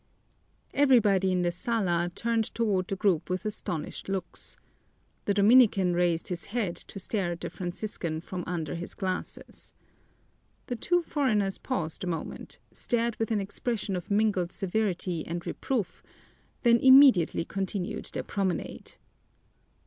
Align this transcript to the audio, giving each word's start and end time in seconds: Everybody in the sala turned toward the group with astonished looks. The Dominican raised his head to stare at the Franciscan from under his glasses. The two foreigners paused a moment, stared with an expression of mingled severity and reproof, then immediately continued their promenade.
Everybody 0.73 1.31
in 1.31 1.43
the 1.43 1.51
sala 1.51 2.09
turned 2.15 2.45
toward 2.55 2.87
the 2.87 2.95
group 2.95 3.29
with 3.29 3.45
astonished 3.45 4.09
looks. 4.09 4.57
The 5.25 5.33
Dominican 5.35 5.93
raised 5.93 6.29
his 6.29 6.45
head 6.45 6.75
to 6.75 6.99
stare 6.99 7.33
at 7.33 7.41
the 7.41 7.51
Franciscan 7.51 8.21
from 8.21 8.43
under 8.47 8.73
his 8.73 8.95
glasses. 8.95 9.75
The 10.65 10.75
two 10.75 11.03
foreigners 11.03 11.59
paused 11.59 12.03
a 12.03 12.07
moment, 12.07 12.57
stared 12.71 13.15
with 13.17 13.29
an 13.29 13.39
expression 13.41 13.95
of 13.95 14.09
mingled 14.09 14.51
severity 14.51 15.23
and 15.27 15.45
reproof, 15.45 16.01
then 16.63 16.79
immediately 16.79 17.45
continued 17.45 18.05
their 18.05 18.23
promenade. 18.23 18.93